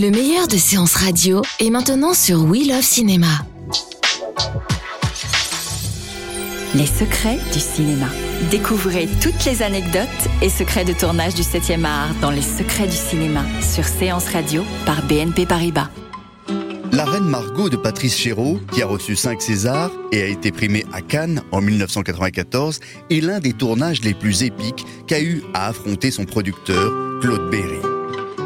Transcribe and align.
Le 0.00 0.10
meilleur 0.10 0.48
de 0.48 0.56
séances 0.56 0.94
radio 0.94 1.42
est 1.58 1.68
maintenant 1.68 2.14
sur 2.14 2.44
We 2.44 2.66
Love 2.66 2.80
Cinéma. 2.80 3.44
Les 6.74 6.86
secrets 6.86 7.36
du 7.52 7.58
cinéma. 7.60 8.06
Découvrez 8.50 9.10
toutes 9.20 9.44
les 9.44 9.60
anecdotes 9.60 10.08
et 10.40 10.48
secrets 10.48 10.86
de 10.86 10.94
tournage 10.94 11.34
du 11.34 11.42
7e 11.42 11.84
art 11.84 12.14
dans 12.22 12.30
Les 12.30 12.40
secrets 12.40 12.86
du 12.86 12.96
cinéma 12.96 13.44
sur 13.60 13.84
Séance 13.84 14.28
Radio 14.28 14.64
par 14.86 15.02
BNP 15.02 15.44
Paribas. 15.44 15.90
La 16.92 17.04
reine 17.04 17.28
Margot 17.28 17.68
de 17.68 17.76
Patrice 17.76 18.16
Chéreau, 18.16 18.58
qui 18.72 18.80
a 18.80 18.86
reçu 18.86 19.16
5 19.16 19.42
Césars 19.42 19.92
et 20.12 20.22
a 20.22 20.26
été 20.28 20.50
primée 20.50 20.86
à 20.94 21.02
Cannes 21.02 21.42
en 21.52 21.60
1994, 21.60 22.80
est 23.10 23.20
l'un 23.20 23.38
des 23.38 23.52
tournages 23.52 24.00
les 24.00 24.14
plus 24.14 24.44
épiques 24.44 24.86
qu'a 25.06 25.20
eu 25.20 25.42
à 25.52 25.66
affronter 25.66 26.10
son 26.10 26.24
producteur, 26.24 26.90
Claude 27.20 27.50
Berry. 27.50 27.89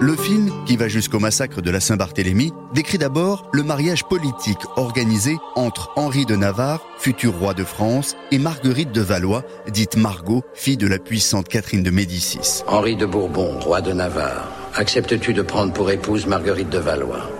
Le 0.04 0.16
film, 0.16 0.52
qui 0.66 0.76
va 0.76 0.86
jusqu'au 0.86 1.18
massacre 1.18 1.62
de 1.62 1.70
la 1.70 1.80
Saint-Barthélemy, 1.80 2.52
décrit 2.74 2.98
d'abord 2.98 3.48
le 3.54 3.62
mariage 3.62 4.04
politique 4.04 4.58
organisé 4.76 5.38
entre 5.56 5.92
Henri 5.96 6.26
de 6.26 6.36
Navarre, 6.36 6.82
futur 6.98 7.38
roi 7.38 7.54
de 7.54 7.64
France, 7.64 8.14
et 8.30 8.38
Marguerite 8.38 8.92
de 8.92 9.00
Valois, 9.00 9.44
dite 9.72 9.96
Margot, 9.96 10.42
fille 10.52 10.76
de 10.76 10.86
la 10.86 10.98
puissante 10.98 11.48
Catherine 11.48 11.82
de 11.82 11.90
Médicis. 11.90 12.62
Henri 12.66 12.96
de 12.96 13.06
Bourbon, 13.06 13.58
roi 13.60 13.80
de 13.80 13.94
Navarre, 13.94 14.46
acceptes-tu 14.74 15.32
de 15.32 15.40
prendre 15.40 15.72
pour 15.72 15.90
épouse 15.90 16.26
Marguerite 16.26 16.68
de 16.68 16.80
Valois? 16.80 17.30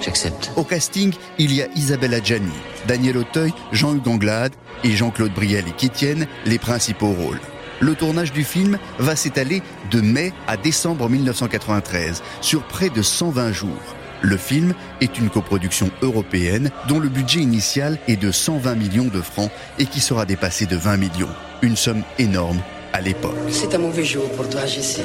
J'accepte. 0.00 0.52
Au 0.54 0.62
casting, 0.62 1.12
il 1.40 1.52
y 1.52 1.60
a 1.60 1.66
Isabelle 1.74 2.14
Adjani, 2.14 2.52
Daniel 2.86 3.16
Auteuil, 3.16 3.52
Jean-Hugues 3.72 4.06
Anglade 4.06 4.52
et 4.84 4.92
Jean-Claude 4.92 5.34
Briel 5.34 5.64
et 5.66 5.72
qui 5.72 5.90
tiennent 5.90 6.28
les 6.46 6.60
principaux 6.60 7.10
rôles. 7.10 7.40
Le 7.82 7.96
tournage 7.96 8.32
du 8.32 8.44
film 8.44 8.78
va 9.00 9.16
s'étaler 9.16 9.60
de 9.90 10.00
mai 10.00 10.32
à 10.46 10.56
décembre 10.56 11.08
1993, 11.08 12.22
sur 12.40 12.62
près 12.62 12.90
de 12.90 13.02
120 13.02 13.50
jours. 13.50 13.96
Le 14.20 14.36
film 14.36 14.72
est 15.00 15.18
une 15.18 15.28
coproduction 15.28 15.90
européenne 16.00 16.70
dont 16.86 17.00
le 17.00 17.08
budget 17.08 17.40
initial 17.40 17.98
est 18.06 18.14
de 18.14 18.30
120 18.30 18.76
millions 18.76 19.08
de 19.12 19.20
francs 19.20 19.50
et 19.80 19.86
qui 19.86 19.98
sera 19.98 20.26
dépassé 20.26 20.66
de 20.66 20.76
20 20.76 20.96
millions. 20.96 21.34
Une 21.60 21.74
somme 21.74 22.04
énorme 22.20 22.60
à 22.92 23.00
l'époque. 23.00 23.34
C'est 23.50 23.74
un 23.74 23.78
mauvais 23.78 24.04
jour 24.04 24.30
pour 24.36 24.48
toi, 24.48 24.64
je 24.64 24.80
sais. 24.80 25.04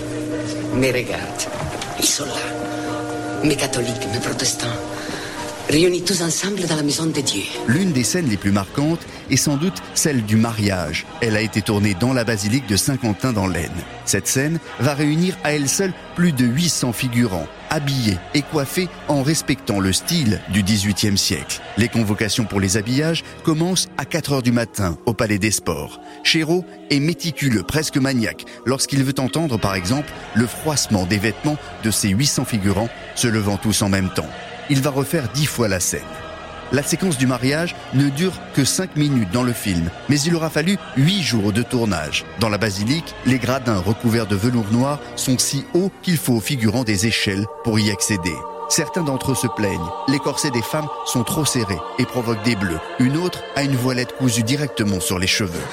Mais 0.75 0.91
regarde, 0.91 1.41
ils 1.97 2.05
sont 2.05 2.25
là. 2.25 3.43
Mes 3.43 3.55
catholiques, 3.55 4.07
mes 4.13 4.19
protestants, 4.19 4.67
réunis 5.69 6.01
tous 6.01 6.21
ensemble 6.21 6.61
dans 6.67 6.75
la 6.75 6.83
maison 6.83 7.05
de 7.05 7.21
Dieu. 7.21 7.43
L'une 7.67 7.91
des 7.91 8.03
scènes 8.03 8.29
les 8.29 8.37
plus 8.37 8.51
marquantes 8.51 9.05
est 9.29 9.37
sans 9.37 9.57
doute 9.57 9.81
celle 9.93 10.23
du 10.23 10.37
mariage. 10.37 11.05
Elle 11.21 11.35
a 11.35 11.41
été 11.41 11.61
tournée 11.61 11.93
dans 11.93 12.13
la 12.13 12.23
basilique 12.23 12.67
de 12.67 12.77
Saint-Quentin 12.77 13.33
dans 13.33 13.47
l'Aisne. 13.47 13.71
Cette 14.05 14.27
scène 14.27 14.59
va 14.79 14.93
réunir 14.93 15.37
à 15.43 15.53
elle 15.53 15.67
seule 15.67 15.93
plus 16.15 16.31
de 16.31 16.45
800 16.45 16.93
figurants, 16.93 17.47
habillés 17.69 18.17
et 18.33 18.41
coiffés 18.41 18.87
en 19.09 19.23
respectant 19.23 19.79
le 19.79 19.91
style 19.91 20.39
du 20.53 20.63
XVIIIe 20.63 21.17
siècle. 21.17 21.61
Les 21.77 21.89
convocations 21.89 22.45
pour 22.45 22.61
les 22.61 22.77
habillages 22.77 23.23
commencent 23.43 23.89
à 23.97 24.05
4 24.05 24.33
heures 24.33 24.43
du 24.43 24.53
matin 24.53 24.97
au 25.05 25.13
Palais 25.13 25.39
des 25.39 25.51
Sports. 25.51 25.99
Chéreau 26.23 26.63
est 26.89 27.01
méticuleux, 27.01 27.63
presque 27.63 27.97
maniaque, 27.97 28.45
lorsqu'il 28.65 29.03
veut 29.03 29.19
entendre 29.19 29.57
par 29.57 29.75
exemple 29.75 30.11
le 30.33 30.47
froissement 30.47 31.05
des 31.05 31.17
vêtements 31.17 31.57
de 31.83 31.91
ces 31.91 32.09
800 32.09 32.45
figurants 32.45 32.89
se 33.15 33.27
levant 33.27 33.57
tous 33.57 33.81
en 33.81 33.89
même 33.89 34.09
temps. 34.09 34.29
Il 34.69 34.81
va 34.81 34.89
refaire 34.89 35.29
dix 35.33 35.45
fois 35.45 35.67
la 35.67 35.79
scène. 35.79 36.01
La 36.73 36.83
séquence 36.83 37.17
du 37.17 37.27
mariage 37.27 37.75
ne 37.93 38.09
dure 38.09 38.33
que 38.53 38.65
5 38.65 38.97
minutes 38.97 39.31
dans 39.31 39.43
le 39.43 39.53
film, 39.53 39.89
mais 40.09 40.19
il 40.19 40.35
aura 40.35 40.49
fallu 40.49 40.77
8 40.97 41.21
jours 41.21 41.53
de 41.53 41.63
tournage. 41.63 42.25
Dans 42.41 42.49
la 42.49 42.57
basilique, 42.57 43.15
les 43.25 43.39
gradins 43.39 43.79
recouverts 43.79 44.27
de 44.27 44.35
velours 44.35 44.69
noir 44.71 44.99
sont 45.15 45.37
si 45.37 45.65
hauts 45.73 45.91
qu'il 46.01 46.17
faut 46.17 46.33
aux 46.33 46.41
figurants 46.41 46.83
des 46.83 47.07
échelles 47.07 47.45
pour 47.63 47.79
y 47.79 47.89
accéder. 47.89 48.35
Certains 48.67 49.03
d'entre 49.03 49.31
eux 49.31 49.35
se 49.35 49.47
plaignent. 49.47 49.79
Les 50.09 50.19
corsets 50.19 50.51
des 50.51 50.61
femmes 50.61 50.89
sont 51.05 51.23
trop 51.23 51.45
serrés 51.45 51.79
et 51.99 52.05
provoquent 52.05 52.43
des 52.43 52.57
bleus. 52.57 52.81
Une 52.99 53.15
autre 53.15 53.43
a 53.55 53.63
une 53.63 53.77
voilette 53.77 54.17
cousue 54.17 54.43
directement 54.43 54.99
sur 54.99 55.19
les 55.19 55.27
cheveux. 55.27 55.63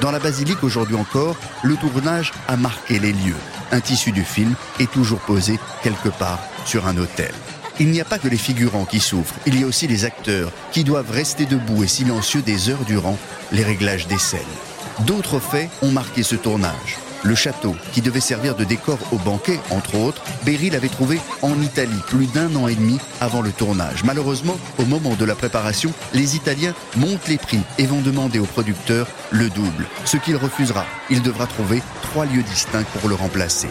Dans 0.00 0.10
la 0.10 0.18
basilique 0.18 0.64
aujourd'hui 0.64 0.96
encore, 0.96 1.36
le 1.62 1.76
tournage 1.76 2.32
a 2.48 2.56
marqué 2.56 2.98
les 2.98 3.12
lieux. 3.12 3.36
Un 3.70 3.78
tissu 3.78 4.10
du 4.10 4.24
film 4.24 4.56
est 4.80 4.90
toujours 4.90 5.20
posé 5.20 5.60
quelque 5.84 6.08
part 6.08 6.40
sur 6.64 6.88
un 6.88 6.96
hôtel. 6.96 7.32
Il 7.80 7.90
n'y 7.90 8.00
a 8.00 8.04
pas 8.04 8.18
que 8.18 8.28
les 8.28 8.36
figurants 8.36 8.84
qui 8.84 9.00
souffrent, 9.00 9.34
il 9.46 9.58
y 9.58 9.64
a 9.64 9.66
aussi 9.66 9.86
les 9.86 10.04
acteurs 10.04 10.50
qui 10.72 10.84
doivent 10.84 11.10
rester 11.10 11.46
debout 11.46 11.82
et 11.82 11.88
silencieux 11.88 12.42
des 12.42 12.68
heures 12.68 12.84
durant 12.86 13.16
les 13.50 13.64
réglages 13.64 14.06
des 14.06 14.18
scènes. 14.18 14.40
D'autres 15.00 15.40
faits 15.40 15.70
ont 15.80 15.90
marqué 15.90 16.22
ce 16.22 16.36
tournage. 16.36 16.98
Le 17.24 17.36
château, 17.36 17.76
qui 17.92 18.02
devait 18.02 18.20
servir 18.20 18.56
de 18.56 18.64
décor 18.64 18.98
au 19.12 19.16
banquet, 19.16 19.60
entre 19.70 19.94
autres, 19.94 20.22
Berry 20.44 20.70
l'avait 20.70 20.88
trouvé 20.88 21.20
en 21.40 21.60
Italie 21.62 22.02
plus 22.08 22.26
d'un 22.26 22.54
an 22.56 22.66
et 22.66 22.74
demi 22.74 22.98
avant 23.20 23.42
le 23.42 23.52
tournage. 23.52 24.02
Malheureusement, 24.04 24.58
au 24.78 24.84
moment 24.84 25.14
de 25.14 25.24
la 25.24 25.36
préparation, 25.36 25.92
les 26.14 26.34
Italiens 26.34 26.74
montent 26.96 27.28
les 27.28 27.38
prix 27.38 27.60
et 27.78 27.86
vont 27.86 28.00
demander 28.00 28.40
au 28.40 28.44
producteur 28.44 29.06
le 29.30 29.48
double, 29.50 29.86
ce 30.04 30.16
qu'il 30.16 30.36
refusera. 30.36 30.84
Il 31.10 31.22
devra 31.22 31.46
trouver 31.46 31.80
trois 32.02 32.26
lieux 32.26 32.42
distincts 32.42 32.84
pour 32.98 33.08
le 33.08 33.14
remplacer. 33.14 33.68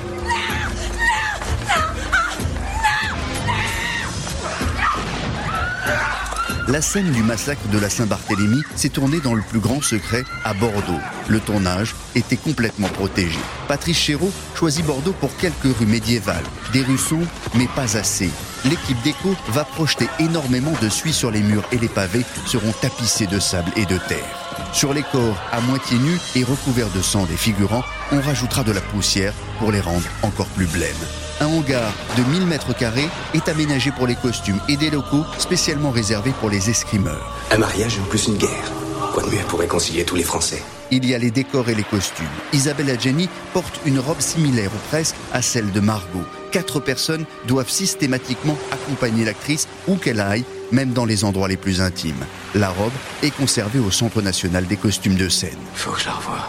La 6.67 6.81
scène 6.81 7.11
du 7.11 7.23
massacre 7.23 7.67
de 7.69 7.77
la 7.79 7.89
Saint-Barthélemy 7.89 8.61
s'est 8.75 8.89
tournée 8.89 9.19
dans 9.19 9.33
le 9.33 9.41
plus 9.41 9.59
grand 9.59 9.81
secret 9.81 10.23
à 10.45 10.53
Bordeaux. 10.53 10.99
Le 11.27 11.39
tournage 11.39 11.95
était 12.15 12.37
complètement 12.37 12.87
protégé. 12.87 13.39
Patrice 13.67 13.97
Chéreau 13.97 14.31
choisit 14.55 14.85
Bordeaux 14.85 15.15
pour 15.19 15.35
quelques 15.37 15.75
rues 15.77 15.85
médiévales, 15.85 16.45
des 16.71 16.83
rues 16.83 16.97
sombres, 16.97 17.27
mais 17.55 17.67
pas 17.75 17.97
assez. 17.97 18.29
L'équipe 18.65 19.01
déco 19.03 19.35
va 19.49 19.63
projeter 19.63 20.07
énormément 20.19 20.73
de 20.81 20.89
suie 20.89 21.13
sur 21.13 21.31
les 21.31 21.41
murs 21.41 21.67
et 21.71 21.77
les 21.77 21.89
pavés 21.89 22.25
seront 22.45 22.73
tapissés 22.79 23.27
de 23.27 23.39
sable 23.39 23.71
et 23.75 23.85
de 23.85 23.97
terre. 24.07 24.50
Sur 24.73 24.93
les 24.93 25.03
corps 25.03 25.37
à 25.51 25.59
moitié 25.59 25.97
nus 25.97 26.17
et 26.35 26.43
recouverts 26.43 26.89
de 26.95 27.01
sang 27.01 27.25
des 27.25 27.35
figurants, 27.35 27.83
on 28.11 28.21
rajoutera 28.21 28.63
de 28.63 28.71
la 28.71 28.79
poussière 28.79 29.33
pour 29.59 29.71
les 29.71 29.81
rendre 29.81 30.07
encore 30.23 30.47
plus 30.47 30.65
blêmes. 30.65 30.95
Un 31.41 31.47
hangar 31.47 31.91
de 32.17 32.23
1000 32.23 32.45
mètres 32.45 32.75
carrés 32.75 33.09
est 33.33 33.49
aménagé 33.49 33.91
pour 33.91 34.07
les 34.07 34.15
costumes 34.15 34.59
et 34.69 34.77
des 34.77 34.89
locaux 34.89 35.25
spécialement 35.37 35.91
réservés 35.91 36.33
pour 36.39 36.49
les 36.49 36.69
escrimeurs. 36.69 37.35
Un 37.51 37.57
mariage 37.57 37.99
en 37.99 38.07
plus 38.07 38.27
une 38.27 38.37
guerre. 38.37 38.71
Quoi 39.13 39.23
de 39.23 39.29
mieux 39.29 39.43
pour 39.49 39.59
réconcilier 39.59 40.05
tous 40.05 40.15
les 40.15 40.23
Français 40.23 40.63
Il 40.89 41.05
y 41.05 41.13
a 41.13 41.17
les 41.17 41.31
décors 41.31 41.67
et 41.67 41.75
les 41.75 41.83
costumes. 41.83 42.25
Isabelle 42.53 42.91
Adjani 42.91 43.27
porte 43.53 43.81
une 43.85 43.99
robe 43.99 44.21
similaire 44.21 44.71
ou 44.73 44.87
presque 44.89 45.15
à 45.33 45.41
celle 45.41 45.71
de 45.71 45.79
Margot. 45.81 46.23
Quatre 46.51 46.79
personnes 46.79 47.25
doivent 47.45 47.69
systématiquement 47.69 48.57
accompagner 48.71 49.25
l'actrice 49.25 49.67
où 49.87 49.95
qu'elle 49.95 50.21
aille, 50.21 50.45
même 50.71 50.93
dans 50.93 51.05
les 51.05 51.23
endroits 51.23 51.47
les 51.47 51.57
plus 51.57 51.81
intimes. 51.81 52.25
La 52.55 52.69
robe 52.69 52.93
est 53.23 53.31
conservée 53.31 53.79
au 53.79 53.91
Centre 53.91 54.21
national 54.21 54.65
des 54.65 54.77
costumes 54.77 55.15
de 55.15 55.29
scène. 55.29 55.57
Faut 55.73 55.91
que 55.91 55.99
je 55.99 56.05
la 56.05 56.13
revoie. 56.13 56.47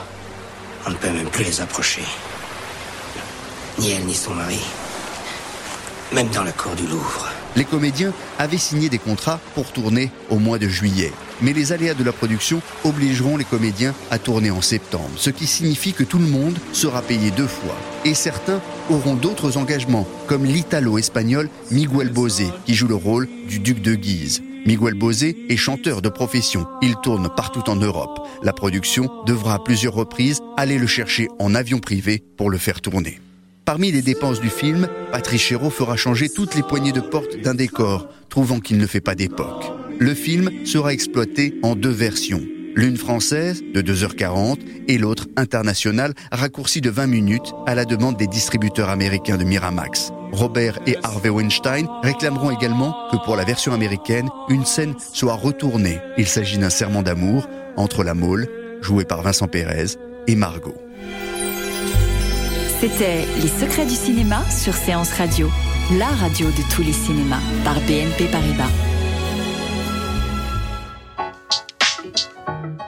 On 0.87 0.91
ne 0.91 0.97
peut 0.97 1.11
même 1.11 1.29
plus 1.29 1.45
les 1.45 1.61
approcher. 1.61 2.03
Ni 3.79 3.91
elle 3.91 4.05
ni 4.05 4.15
son 4.15 4.35
mari. 4.35 4.61
Même 6.13 6.29
dans 6.29 6.45
la 6.45 6.53
cour 6.53 6.75
du 6.75 6.87
Louvre. 6.87 7.29
Les 7.57 7.65
comédiens 7.65 8.13
avaient 8.39 8.59
signé 8.59 8.89
des 8.89 8.99
contrats 8.99 9.41
pour 9.55 9.73
tourner 9.73 10.11
au 10.31 10.39
mois 10.39 10.59
de 10.59 10.69
juillet. 10.69 11.13
Mais 11.43 11.53
les 11.53 11.73
aléas 11.73 11.95
de 11.95 12.05
la 12.05 12.13
production 12.13 12.63
obligeront 12.85 13.37
les 13.37 13.45
comédiens 13.45 13.95
à 14.11 14.19
tourner 14.19 14.51
en 14.51 14.63
septembre, 14.63 15.11
ce 15.17 15.31
qui 15.31 15.47
signifie 15.47 15.93
que 15.93 16.05
tout 16.05 16.19
le 16.19 16.27
monde 16.27 16.59
sera 16.73 17.03
payé 17.03 17.31
deux 17.31 17.47
fois. 17.47 17.77
Et 18.05 18.15
certains 18.15 18.61
auront 18.91 19.15
d'autres 19.15 19.57
engagements, 19.59 20.07
comme 20.29 20.45
l'italo-espagnol 20.45 21.49
Miguel 21.71 22.11
Bosé, 22.11 22.47
qui 22.65 22.75
joue 22.75 22.89
le 22.89 22.95
rôle 22.95 23.29
du 23.49 23.59
duc 23.59 23.83
de 23.83 23.95
Guise. 23.95 24.43
Miguel 24.65 24.95
Bosé 24.95 25.37
est 25.49 25.57
chanteur 25.57 26.03
de 26.03 26.09
profession. 26.09 26.67
Il 26.83 26.95
tourne 27.03 27.29
partout 27.35 27.69
en 27.69 27.77
Europe. 27.77 28.21
La 28.43 28.53
production 28.53 29.11
devra 29.27 29.55
à 29.55 29.59
plusieurs 29.59 29.95
reprises 29.95 30.41
aller 30.57 30.79
le 30.79 30.87
chercher 30.87 31.29
en 31.41 31.57
avion 31.57 31.81
privé 31.81 32.23
pour 32.37 32.49
le 32.49 32.59
faire 32.59 32.81
tourner. 32.81 33.19
Parmi 33.65 33.93
les 33.93 34.03
dépenses 34.03 34.41
du 34.41 34.51
film, 34.51 34.89
Patrice 35.13 35.43
Chéreau 35.43 35.71
fera 35.71 35.97
changer 35.97 36.29
toutes 36.29 36.57
les 36.57 36.63
poignées 36.63 36.91
de 36.91 37.01
porte 37.01 37.37
d'un 37.37 37.55
décor, 37.55 38.09
trouvant 38.29 38.59
qu'il 38.59 38.77
ne 38.77 38.87
fait 38.87 39.01
pas 39.01 39.15
d'époque. 39.15 39.71
Le 40.01 40.15
film 40.15 40.51
sera 40.65 40.93
exploité 40.93 41.55
en 41.63 41.77
deux 41.77 41.91
versions. 41.91 42.43
L'une 42.75 42.97
française 42.97 43.63
de 43.73 43.81
2h40 43.81 44.59
et 44.89 44.99
l'autre 44.99 45.29
internationale 45.37 46.13
raccourcie 46.33 46.81
de 46.81 46.91
20 46.91 47.07
minutes 47.07 47.53
à 47.67 47.77
la 47.77 47.85
demande 47.85 48.17
des 48.17 48.27
distributeurs 48.27 48.89
américains 48.89 49.37
de 49.37 49.45
Miramax. 49.45 50.11
Robert 50.33 50.81
et 50.87 50.97
Harvey 51.05 51.29
Weinstein 51.29 51.87
réclameront 52.03 52.51
également 52.51 52.97
que 53.13 53.17
pour 53.25 53.37
la 53.37 53.45
version 53.45 53.73
américaine, 53.73 54.29
une 54.49 54.65
scène 54.65 54.95
soit 55.13 55.35
retournée. 55.35 56.01
Il 56.19 56.27
s'agit 56.27 56.59
d'un 56.59 56.71
serment 56.71 57.03
d'amour 57.03 57.49
entre 57.77 58.03
la 58.03 58.15
Mole, 58.15 58.49
jouée 58.81 59.05
par 59.05 59.23
Vincent 59.23 59.47
Pérez, 59.47 59.97
et 60.27 60.35
Margot. 60.35 60.75
C'était 62.83 63.25
Les 63.41 63.47
secrets 63.47 63.87
du 63.87 63.95
cinéma 63.95 64.43
sur 64.51 64.75
Séance 64.75 65.13
Radio, 65.13 65.49
la 66.01 66.09
radio 66.09 66.49
de 66.49 66.75
tous 66.75 66.83
les 66.83 66.93
cinémas 66.93 67.39
par 67.63 67.77
BNP 67.83 68.25
Paribas. 68.25 68.65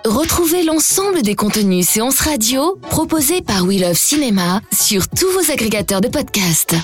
Retrouvez 0.05 0.65
l'ensemble 0.65 1.23
des 1.23 1.37
contenus 1.37 1.87
séances 1.87 2.19
radio 2.19 2.77
proposés 2.91 3.41
par 3.41 3.63
We 3.63 3.81
Love 3.81 3.95
Cinéma 3.95 4.63
sur 4.73 5.07
tous 5.07 5.31
vos 5.31 5.53
agrégateurs 5.53 6.01
de 6.01 6.09
podcasts. 6.09 6.75